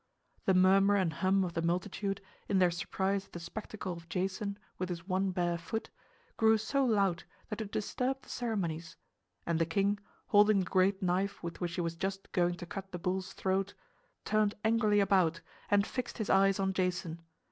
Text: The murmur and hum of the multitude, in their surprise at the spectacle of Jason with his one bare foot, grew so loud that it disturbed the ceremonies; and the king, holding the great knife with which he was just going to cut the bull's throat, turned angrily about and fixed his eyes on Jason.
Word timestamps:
The 0.45 0.55
murmur 0.55 0.95
and 0.95 1.13
hum 1.13 1.43
of 1.43 1.53
the 1.53 1.61
multitude, 1.61 2.21
in 2.49 2.57
their 2.57 2.71
surprise 2.71 3.27
at 3.27 3.33
the 3.33 3.39
spectacle 3.39 3.93
of 3.93 4.09
Jason 4.09 4.57
with 4.79 4.89
his 4.89 5.07
one 5.07 5.29
bare 5.29 5.59
foot, 5.59 5.91
grew 6.37 6.57
so 6.57 6.83
loud 6.83 7.23
that 7.49 7.61
it 7.61 7.71
disturbed 7.71 8.23
the 8.23 8.29
ceremonies; 8.29 8.97
and 9.45 9.59
the 9.59 9.65
king, 9.67 9.99
holding 10.29 10.61
the 10.61 10.65
great 10.65 11.03
knife 11.03 11.43
with 11.43 11.61
which 11.61 11.75
he 11.75 11.81
was 11.81 11.93
just 11.95 12.31
going 12.31 12.55
to 12.55 12.65
cut 12.65 12.91
the 12.91 12.97
bull's 12.97 13.33
throat, 13.33 13.75
turned 14.25 14.55
angrily 14.65 15.01
about 15.01 15.41
and 15.69 15.85
fixed 15.85 16.17
his 16.17 16.31
eyes 16.31 16.59
on 16.59 16.73
Jason. 16.73 17.21